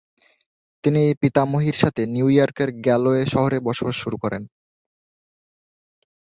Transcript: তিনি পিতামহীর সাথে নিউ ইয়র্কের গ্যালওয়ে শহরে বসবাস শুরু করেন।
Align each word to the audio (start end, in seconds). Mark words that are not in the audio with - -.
তিনি 0.83 1.01
পিতামহীর 1.21 1.75
সাথে 1.75 2.01
নিউ 2.05 2.27
ইয়র্কের 2.29 2.69
গ্যালওয়ে 2.85 3.21
শহরে 3.25 3.57
বসবাস 3.67 3.95
শুরু 4.03 4.17
করেন। 4.23 4.43